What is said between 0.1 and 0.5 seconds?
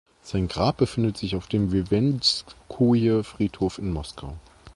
Sein